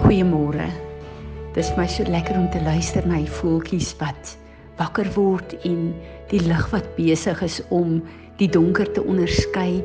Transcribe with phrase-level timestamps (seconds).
[0.00, 0.64] Goeiemôre.
[1.52, 4.30] Dit is my so lekker om te luister na die voeltjies wat
[4.78, 5.90] wakker word en
[6.30, 7.98] die lig wat besig is om
[8.40, 9.82] die donker te onderskei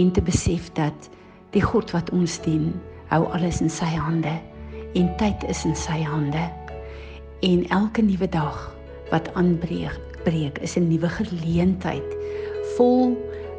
[0.00, 1.10] en te besef dat
[1.52, 2.70] die God wat ons dien,
[3.12, 4.32] hou alles in sy hande
[4.96, 6.46] en tyd is in sy hande.
[7.44, 8.64] En elke nuwe dag
[9.12, 12.16] wat aanbreek, breek is 'n nuwe geleentheid
[12.78, 13.12] vol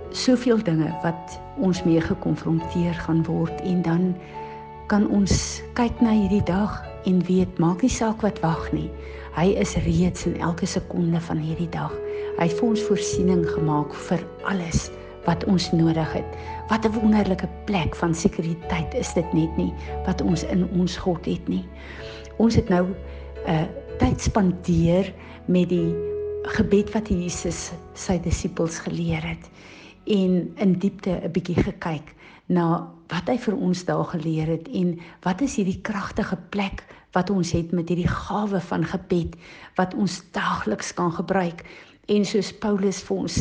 [0.10, 4.16] soveel dinge wat ons mee gekonfronteer gaan word en dan
[4.92, 8.90] kan ons kyk na hierdie dag en weet maak nie saak wat wag nie.
[9.38, 11.94] Hy is reeds in elke sekonde van hierdie dag.
[12.36, 14.90] Hy het vir ons voorsiening gemaak vir alles
[15.24, 16.36] wat ons nodig het.
[16.68, 19.72] Wat 'n wonderlike plek van sekuriteit is dit net nie
[20.06, 21.64] wat ons in ons God het nie.
[22.38, 22.96] Ons het nou 'n
[23.48, 23.68] uh,
[24.00, 25.14] tyd spandeer
[25.48, 25.96] met die
[26.60, 29.50] gebed wat Jesus sy disippels geleer het
[30.04, 32.12] en in diepte 'n bietjie gekyk
[32.48, 36.84] na wat hy vir ons daar geleer het en wat is hierdie kragtige plek
[37.16, 39.36] wat ons het met hierdie gawe van gebed
[39.76, 41.66] wat ons daagliks kan gebruik.
[42.08, 43.38] En soos Paulus vir ons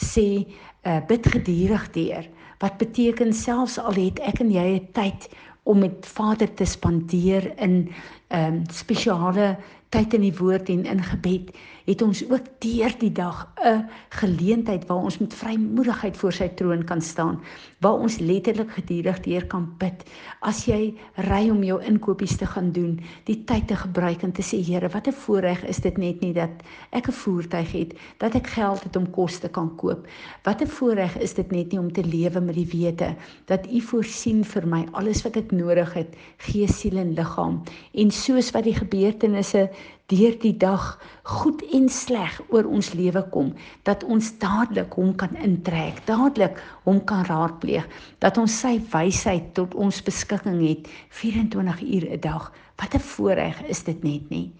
[0.00, 2.28] sê uh, bid gedurig deur
[2.60, 5.28] wat beteken selfs al het ek en jy 'n tyd
[5.64, 7.92] om met Vader te spandeer in
[8.30, 9.56] 'n um, ehm, spesiale
[9.90, 11.50] tyd in die woord en in gebed
[11.90, 16.84] het ons ook deur die dag 'n geleentheid waar ons met vrymoedigheid voor sy troon
[16.84, 17.40] kan staan,
[17.80, 20.04] waar ons letterlik gedurig deur kan bid.
[20.40, 24.42] As jy ry om jou inkopies te gaan doen, die tyd te gebruik en te
[24.42, 28.34] sê Here, wat 'n voorreg is dit net nie dat ek 'n voertuig het, dat
[28.34, 30.06] ek geld het om kos te kan koop.
[30.44, 33.80] Wat 'n voorreg is dit net nie om te lewe met die wete dat U
[33.80, 37.62] voorsien vir my alles wat ek nodig het, gees, siel en liggaam.
[37.94, 39.68] En soos wat die gebeurtenisse
[40.10, 43.52] deur die dag goed en sleg oor ons lewe kom,
[43.86, 46.58] dat ons dadelik hom kan intrek, dadelik
[46.88, 47.86] hom kan raadpleeg,
[48.18, 50.90] dat ons sy wysheid tot ons beskikking het
[51.22, 52.52] 24 uur 'n dag.
[52.76, 54.52] Wat 'n voorreg is dit net nie.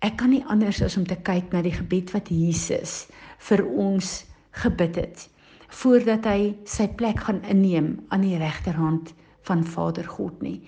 [0.00, 3.08] Ek kan nie anders as om te kyk na die gebed wat Jesus
[3.38, 5.28] vir ons gebid het
[5.70, 9.12] voordat hy sy plek gaan inneem aan die regterhand
[9.50, 10.60] van Vader God nie.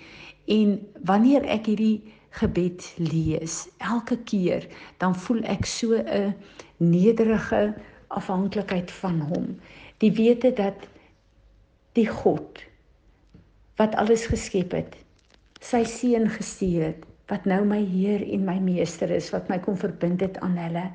[0.50, 0.76] En
[1.06, 2.02] wanneer ek hierdie
[2.38, 4.66] gebed lees, elke keer
[5.02, 6.34] dan voel ek so 'n
[6.76, 7.74] nederige
[8.08, 9.46] afhanklikheid van hom.
[9.98, 10.88] Die wete dat
[11.92, 12.64] die God
[13.76, 14.96] wat alles geskep het,
[15.60, 19.76] sy seun gestuur het wat nou my Heer en my meester is wat my kom
[19.78, 20.90] verbind het aan hulle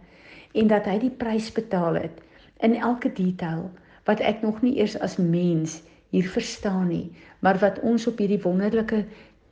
[0.54, 2.20] en dat hy die prys betaal het
[2.66, 3.70] in elke detail
[4.10, 5.82] wat ek nog nie eers as mens
[6.16, 7.06] hier verstaan nie
[7.46, 9.04] maar wat ons op hierdie wonderlike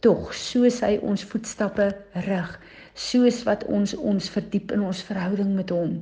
[0.06, 1.90] tog soos hy ons voetstappe
[2.30, 2.56] rig
[2.94, 6.00] soos wat ons ons verdiep in ons verhouding met hom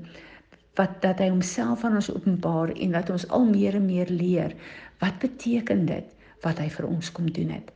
[0.79, 4.55] wat dat hy homself aan ons openbaar en dat ons al meer en meer leer
[5.01, 6.09] wat beteken dit
[6.43, 7.69] wat hy vir ons kom doen het?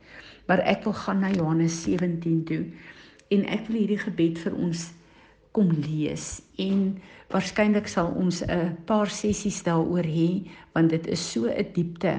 [0.48, 2.62] Maar ek wil gaan na Johannes 17 toe
[3.34, 4.88] en ek wil hierdie gebed vir ons
[5.58, 6.82] kom lees en
[7.32, 12.14] waarskynlik sal ons 'n paar sessies daaroor hê want dit is so 'n diepte.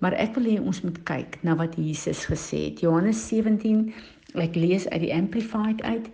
[0.00, 2.80] Maar ek wil hê ons moet kyk na wat Jesus gesê het.
[2.80, 3.94] Johannes 17
[4.34, 6.10] ek lees uit die amplified uit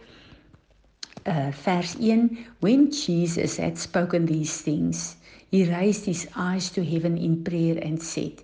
[1.27, 5.17] uh, vers 1 when Jesus had spoken these things
[5.51, 8.43] he raised his eyes to heaven in prayer and said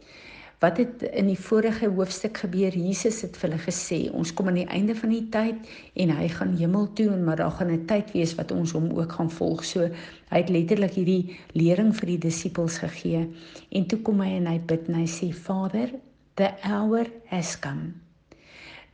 [0.62, 2.70] Wat het in die vorige hoofstuk gebeur?
[2.70, 6.28] Jesus het vir hulle gesê, ons kom aan die einde van die tyd en hy
[6.30, 9.30] gaan hemel toe en maar daar gaan 'n tyd wees wat ons hom ook gaan
[9.30, 9.64] volg.
[9.64, 9.90] So
[10.30, 13.26] hy het letterlik hierdie lering vir die disippels gegee.
[13.72, 15.90] En toe kom hy en hy bid en hy sê, "Vader,
[16.36, 18.00] the hour has come.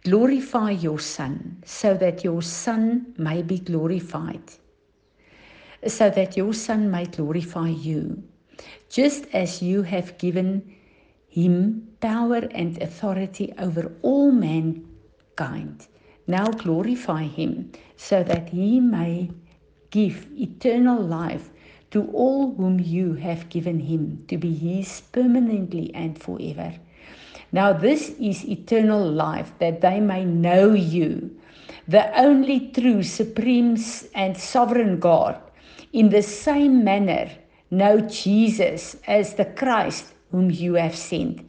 [0.04, 4.50] Glorify your son so that your son may be glorified.
[5.86, 8.22] So that your son may glorify you,
[8.88, 10.77] just as you have given
[11.38, 15.86] him power and authority over all mankind.
[16.26, 19.30] Now glorify him so that he may
[19.90, 21.50] give eternal life
[21.90, 26.74] to all whom you have given him to be his permanently and forever.
[27.50, 31.34] Now, this is eternal life that they may know you,
[31.86, 33.78] the only true, supreme,
[34.14, 35.40] and sovereign God,
[35.94, 37.30] in the same manner
[37.70, 41.40] know Jesus as the Christ whom you have sent.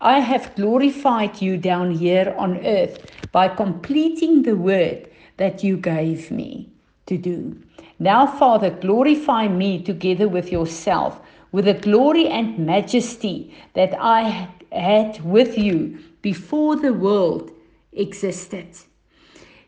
[0.00, 5.08] I have glorified you down here on earth by completing the word
[5.38, 6.68] that you gave me
[7.06, 7.56] to do.
[7.98, 11.20] Now, Father, glorify me together with yourself,
[11.50, 17.50] with the glory and majesty that I had with you before the world
[17.92, 18.68] existed.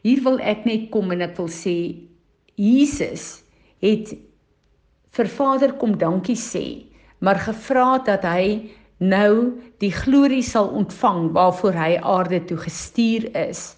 [0.03, 1.77] Hier wil ek net kom en ek wil sê
[2.57, 3.43] Jesus
[3.85, 4.15] het
[5.17, 6.65] vir Vader kom dankie sê
[7.21, 8.71] maar gevra dat hy
[9.01, 13.75] nou die glorie sal ontvang waarvoor hy aarde toe gestuur is.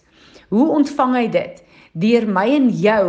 [0.50, 1.62] Hoe ontvang hy dit?
[1.92, 3.06] Deur my en jou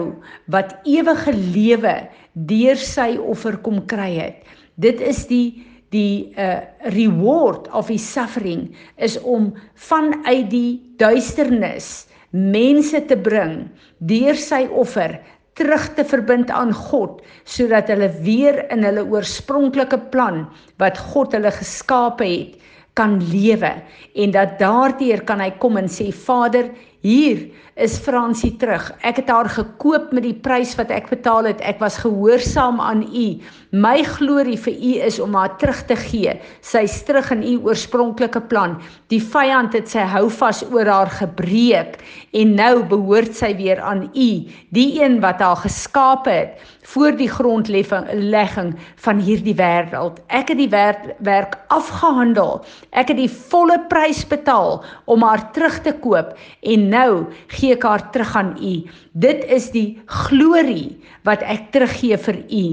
[0.51, 1.95] wat ewige lewe
[2.33, 4.41] deur sy offer kom kry het.
[4.75, 5.63] Dit is die
[5.93, 13.67] die uh reward of his suffering is om vanuit die duisternis mense te bring
[14.01, 15.19] deur sy offer
[15.59, 20.45] terug te verbind aan God sodat hulle weer in hulle oorspronklike plan
[20.81, 22.59] wat God hulle geskape het
[22.93, 23.71] kan lewe.
[24.15, 26.69] En dat daardeur kan hy kom en sê Vader
[27.03, 28.85] hier is Fransie terug.
[29.03, 31.61] Ek het haar gekoop met die prys wat ek betaal het.
[31.65, 33.25] Ek was gehoorsaam aan U.
[33.73, 36.35] My glorie vir U is om haar terug te gee.
[36.61, 38.77] Sy's terug in U oorspronklike plan.
[39.11, 41.97] Die vyand het sy houvas oor haar gebreek
[42.37, 44.29] en nou behoort sy weer aan U,
[44.73, 46.61] die een wat haar geskaap het
[46.93, 48.73] voor die grondlegging
[49.05, 50.19] van hierdie wêreld.
[50.27, 52.61] Ek het die werk, werk afgehandel.
[52.91, 57.25] Ek het die volle prys betaal om haar terug te koop en nou
[57.55, 58.75] gee ek haar terug aan u.
[59.13, 60.93] Dit is die glorie
[61.27, 62.65] wat ek teruggee vir u.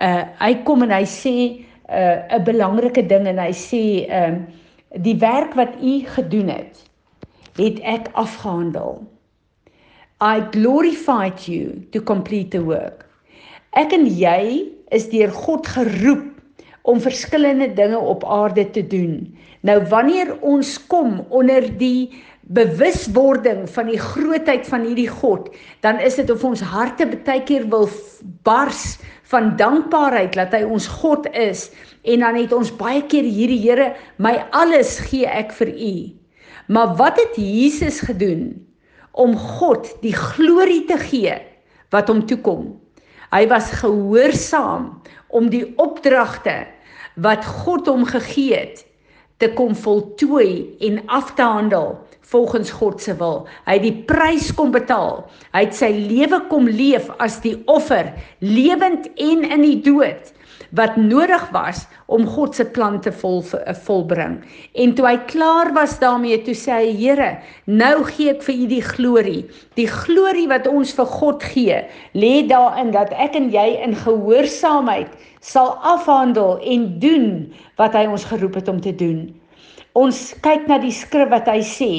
[0.00, 1.36] Uh hy kom en hy sê
[1.92, 4.60] 'n uh, belangrike ding en hy sê ehm uh,
[5.00, 6.84] die werk wat u gedoen het,
[7.56, 9.00] het ek afgehandel.
[10.20, 13.06] I glorified you to complete the work.
[13.72, 16.28] Ek en jy is deur God geroep
[16.82, 19.24] om verskillende dinge op aarde te doen.
[19.62, 22.12] Nou wanneer ons kom onder die
[22.50, 25.48] bewuswording van die grootheid van hierdie God,
[25.80, 27.88] dan is dit of ons harte baie keer wil
[28.46, 28.98] bars
[29.30, 31.70] van dankbaarheid dat hy ons God is
[32.02, 35.94] en dan het ons baie keer hierdie Here, my alles gee ek vir u.
[36.66, 38.52] Maar wat het Jesus gedoen
[39.12, 41.38] om God die glorie te gee
[41.94, 42.72] wat hom toekom?
[43.32, 44.88] Hy was gehoorsaam
[45.32, 46.64] om die opdragte
[47.22, 48.82] wat God hom gegee het
[49.40, 51.96] te kom voltooi en af te handel
[52.30, 53.46] volgens God se wil.
[53.66, 55.24] Hy het die prys kom betaal.
[55.52, 60.32] Hy het sy lewe kom leef as die offer, lewend en in die dood
[60.72, 63.42] wat nodig was om God se plan te vol
[63.84, 64.38] volbring.
[64.72, 68.66] En toe hy klaar was daarmee, toe sê hy: "Here, nou gee ek vir U
[68.66, 69.44] die glorie.
[69.76, 71.84] Die glorie wat ons vir God gee,
[72.14, 78.24] lê daarin dat ek en jy in gehoorsaamheid sal afhandel en doen wat hy ons
[78.24, 79.41] geroep het om te doen."
[79.98, 81.92] Ons kyk na die skrif wat hy sê,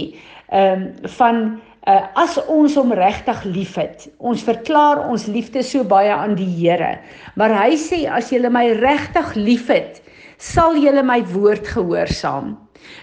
[0.53, 1.43] ehm um, van
[1.87, 4.07] uh, as ons hom regtig liefhet.
[4.19, 6.97] Ons verklaar ons liefde so baie aan die Here.
[7.39, 10.01] Maar hy sê as jy my regtig liefhet,
[10.37, 12.55] sal jy my woord gehoorsaam.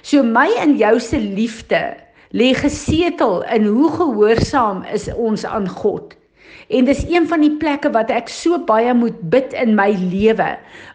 [0.03, 1.83] So my en jou se liefde
[2.37, 6.15] lê gesetel in hoe gehoorsaam is ons aan God.
[6.71, 10.53] En dis een van die plekke wat ek so baie moet bid in my lewe,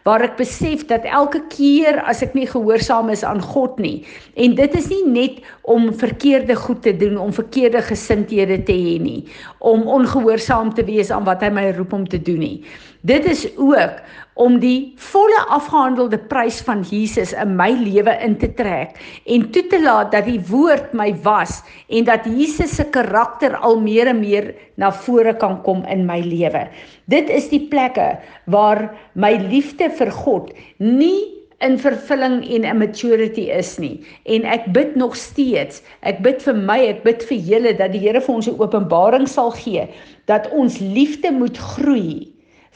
[0.07, 4.05] waar ek besef dat elke keer as ek nie gehoorsaam is aan God nie,
[4.39, 8.95] en dit is nie net om verkeerde goed te doen, om verkeerde gesindhede te hê
[9.03, 9.25] nie,
[9.59, 12.57] om ongehoorsaam te wees aan wat hy my roep om te doen nie.
[13.05, 13.99] Dit is ook
[14.35, 18.97] om die volle afgehandelde prys van Jesus in my lewe in te trek
[19.31, 23.79] en toe te laat dat die woord my was en dat Jesus se karakter al
[23.79, 24.51] meer en meer
[24.81, 26.65] na vore kan kom in my lewe.
[27.07, 28.17] Dit is die plekke
[28.51, 30.51] waar my liefde vir God
[30.83, 31.31] nie
[31.63, 36.59] in vervulling en in maturity is nie en ek bid nog steeds ek bid vir
[36.67, 39.87] my ek bid vir julle dat die Here vir ons 'n openbaring sal gee
[40.27, 42.27] dat ons liefde moet groei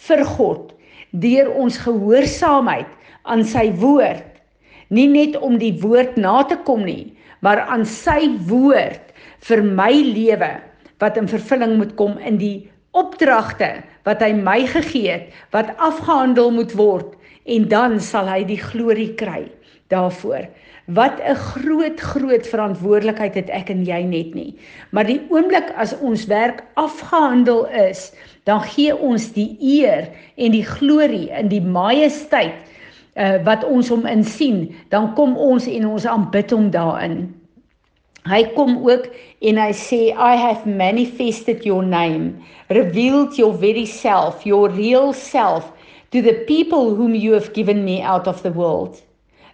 [0.08, 0.72] vir God
[1.12, 2.89] deur ons gehoorsaamheid
[3.24, 4.25] aan sy woord.
[4.89, 7.13] Nie net om die woord na te kom nie,
[7.46, 9.13] maar aan sy woord
[9.48, 10.51] vir my lewe
[11.00, 16.51] wat in vervulling moet kom in die opdragte wat hy my gegee het wat afgehandel
[16.51, 17.13] moet word
[17.50, 19.46] en dan sal hy die glorie kry
[19.89, 20.48] daarvoor.
[20.86, 24.55] Wat 'n groot groot verantwoordelikheid het ek en jy net nie.
[24.91, 30.65] Maar die oomblik as ons werk afgehandel is, dan gee ons die eer en die
[30.65, 32.58] glorie in die majesteit
[33.15, 37.27] uh, wat ons hom insien, dan kom ons en ons aanbid hom daarin.
[38.29, 39.08] Hy kom ook
[39.41, 42.38] en hy sê I have manifested your name,
[42.69, 45.72] revealed your very self, your real self
[46.12, 49.01] to the people whom you have given me out of the world.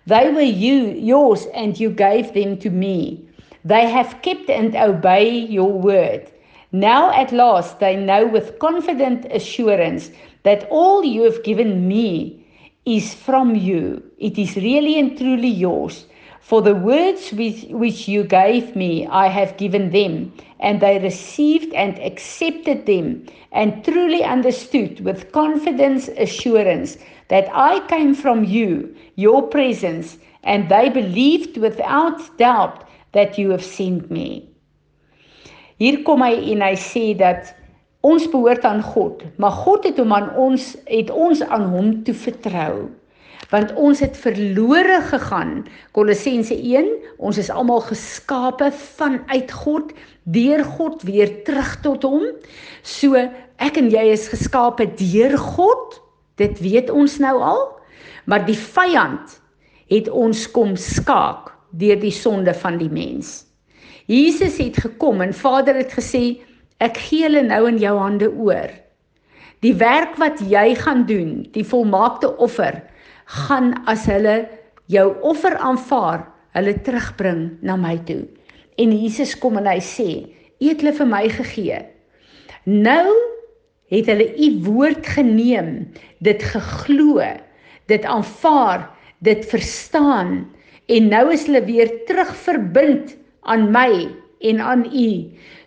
[0.08, 3.28] They were you yours and you gave them to me.
[3.64, 6.32] They have kept and obey your word.
[6.72, 10.12] Now at last they know with confident assurance
[10.44, 12.46] that all you have given me
[12.86, 14.04] is from you.
[14.20, 16.06] It is really and truly yours.
[16.46, 21.74] For the words which, which you gave me, I have given them, and they received
[21.74, 27.00] and accepted them, and truly understood with confidence assurance
[27.30, 33.66] that I came from you, your presence, and they believed without doubt that you have
[33.66, 34.48] sent me.
[35.82, 37.56] Hier kom hy en hy sê dat
[38.06, 42.14] ons behoort aan God, maar God het hom aan ons het ons aan hom toe
[42.14, 42.86] vertrou.
[43.52, 45.66] Want ons het verlore gegaan.
[45.94, 46.88] Kolossense 1,
[47.18, 52.26] ons is almal geskape vanuit God, deur God weer terug tot hom.
[52.82, 53.20] So
[53.62, 56.00] ek en jy is geskape deur God.
[56.42, 57.66] Dit weet ons nou al.
[58.26, 59.38] Maar die vyand
[59.92, 63.44] het ons kom skaak deur die sonde van die mens.
[64.10, 66.42] Jesus het gekom en Vader het gesê
[66.84, 68.70] ek gee hulle nou in jou hande oor.
[69.66, 72.82] Die werk wat jy gaan doen, die volmaakte offer,
[73.26, 74.46] gaan as hulle
[74.92, 78.24] jou offer aanvaar, hulle terugbring na my toe.
[78.78, 80.10] En Jesus kom en hy sê,
[80.62, 81.86] "U het hulle vir my gegee.
[82.66, 83.12] Nou
[83.90, 87.22] het hulle u woord geneem, dit geglo,
[87.88, 88.90] dit aanvaar,
[89.22, 90.46] dit verstaan
[90.86, 93.16] en nou is hulle weer terugverbind
[93.50, 94.08] aan my
[94.46, 95.10] en aan u.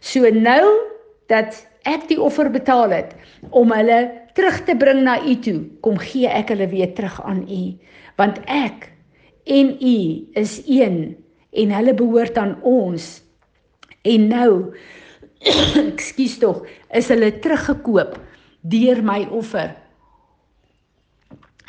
[0.00, 0.66] So nou
[1.26, 3.14] dat ek die offer betaal het
[3.50, 3.98] om hulle
[4.36, 7.62] terug te bring na u toe, kom gee ek hulle weer terug aan u,
[8.20, 8.90] want ek
[9.48, 9.96] en u
[10.38, 11.16] is een
[11.58, 13.08] en hulle behoort aan ons.
[14.04, 14.52] En nou
[15.88, 16.64] ekskuus tog,
[16.94, 18.18] is hulle teruggekoop
[18.68, 19.72] deur my offer.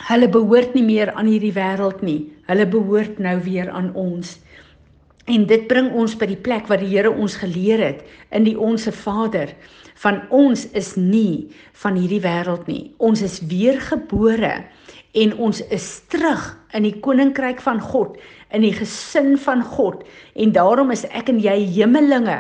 [0.09, 2.19] Hulle behoort nie meer aan hierdie wêreld nie.
[2.47, 4.38] Hulle behoort nou weer aan ons.
[5.25, 8.57] En dit bring ons by die plek waar die Here ons geleer het in die
[8.57, 9.53] onsse Vader
[9.99, 11.49] van ons is nie
[11.81, 12.93] van hierdie wêreld nie.
[13.03, 14.53] Ons is weergebore
[15.19, 16.43] en ons is terug
[16.77, 18.15] in die koninkryk van God,
[18.53, 20.05] in die gesin van God
[20.39, 22.39] en daarom is ek en jy hemelinge.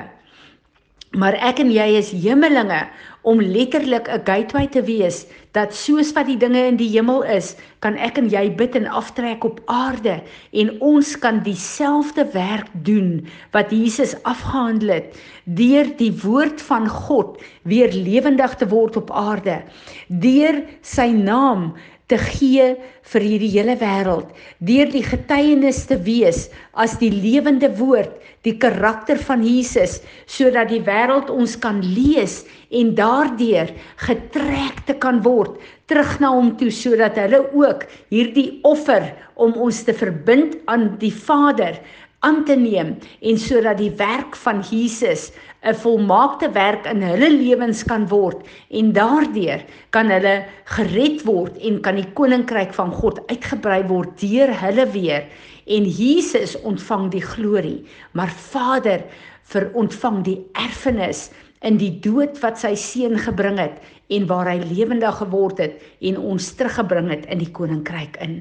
[1.17, 2.83] Maar ek en jy is hemelinge
[3.25, 5.25] om letterlik 'n gateway te wees
[5.57, 8.85] dat soos wat die dinge in die hemel is, kan ek en jy bid en
[8.85, 10.21] aftrek op aarde
[10.53, 17.41] en ons kan dieselfde werk doen wat Jesus afgehandel het deur die woord van God
[17.63, 19.63] weer lewendig te word op aarde.
[20.07, 21.73] Deur sy naam
[22.09, 22.73] te gee
[23.11, 24.29] vir hierdie hele wêreld.
[24.59, 29.99] Deur die getuienis te wees as die lewende woord die karakter van Jesus
[30.29, 33.71] sodat die wêreld ons kan lees en daardeur
[34.05, 35.57] getrek te kan word
[35.91, 41.13] terug na hom toe sodat hulle ook hierdie offer om ons te verbind aan die
[41.13, 41.81] Vader
[42.23, 45.29] aan te neem en sodat die werk van Jesus
[45.61, 51.81] 'n volmaakte werk in hulle lewens kan word en daardeur kan hulle gered word en
[51.83, 55.25] kan die koninkryk van God uitgebrei word deur hulle weer.
[55.67, 59.03] En Jesus ontvang die glorie maar Vader
[59.51, 61.27] vir ontvang die erfenis
[61.61, 63.81] in die dood wat sy seun gebring het
[64.15, 68.39] en waar hy lewendig geword het en ons teruggebring het in die koninkryk in.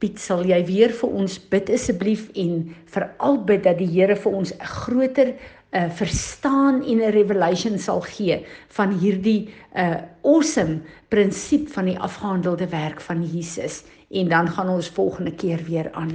[0.00, 4.32] Piet, sal jy weer vir ons bid asseblief en veral bid dat die Here vir
[4.32, 5.34] ons 'n groter
[5.70, 12.68] uh, verstaan en 'n revelation sal gee van hierdie uh awesome prinsip van die afgehandelde
[12.68, 16.12] werk van Jesus en dan gaan ons volgende keer weer aan.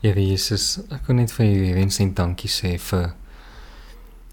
[0.00, 3.14] Here Jesus, ek wil net vir u wens en dankie sê vir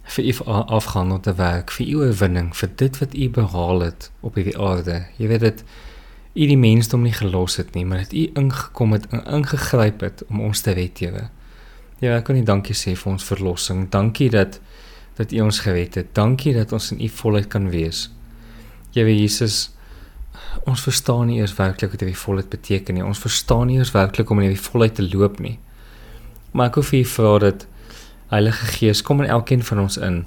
[0.03, 4.57] vir u afgehandelde werk, vir u oorwinning, vir dit wat u behaal het op hierdie
[4.59, 5.05] aarde.
[5.17, 5.63] Jy weet dit
[6.33, 10.25] u die mensdom nie gelos het nie, maar dat u ingekom het en ingegryp het
[10.29, 11.29] om ons te red, Here.
[12.03, 13.85] Ja, ek kan nie dankie sê vir ons verlossing.
[13.91, 14.57] Dankie dat
[15.15, 16.09] dat U ons gered het.
[16.17, 18.09] Dankie dat ons in U volheid kan wees.
[18.91, 19.69] Here Jesus,
[20.67, 23.05] ons verstaan nie eers werklik wat hierdie volheid beteken nie.
[23.07, 25.53] Ons verstaan nie eers werklik om in hierdie volheid te loop nie.
[26.51, 27.65] Maar ek wil vir U vra dat
[28.33, 30.19] Heilige Gees kom in elkeen van ons in.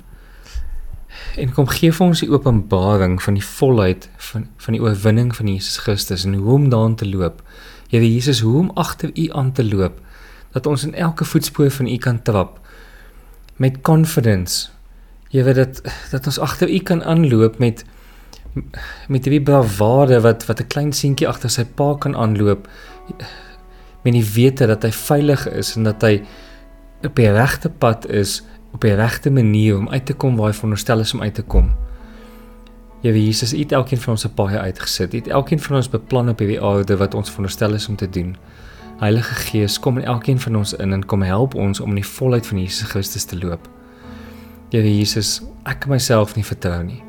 [1.36, 5.52] En kom gee vir ons die openbaring van die volheid van van die oorwinning van
[5.52, 7.44] Jesus Christus en hoe om daarin te loop.
[7.92, 10.00] Here Jesus, hoe om agter U aan te loop
[10.56, 12.56] dat ons in elke voetspoor van U kan trap
[13.60, 14.70] met confidence.
[15.28, 17.84] Jy weet dat dat ons agter U kan aanloop met
[19.12, 22.68] met die bravade wat wat 'n klein seentjie agter sy pa kan aanloop
[24.04, 26.22] met die wete dat hy veilig is en dat hy
[27.04, 30.56] op die regte pad is op die regte manier om uit te kom waar hy
[30.56, 31.74] veronderstel is om uit te kom.
[33.02, 35.12] Jy weet Jesus het elkeen van ons se paai uitgesit.
[35.12, 38.36] Het elkeen van ons beplan op hierdie aarde wat ons veronderstel is om te doen.
[39.00, 42.10] Heilige Gees, kom in elkeen van ons in en kom help ons om in die
[42.16, 43.68] volheid van Jesus Christus te loop.
[44.72, 47.02] Here Jesus, ek kan myself nie vertrou nie,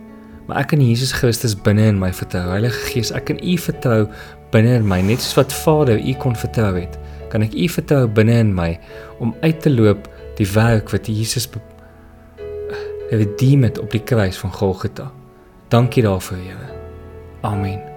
[0.47, 2.49] maar ek kan Jesus Christus binne in my vertrou.
[2.51, 4.05] Heilige Gees, ek kan U vertrou
[4.51, 6.99] binne in my, net soos wat Vader U kon vertrou het
[7.31, 8.73] kan ek U vertrou binne in my
[9.23, 10.07] om uit te loop
[10.39, 11.49] die werk wat Jesus
[13.11, 15.11] het op die kruis van Golgotha.
[15.71, 16.71] Dankie daarvoor, Here.
[17.41, 17.96] Amen.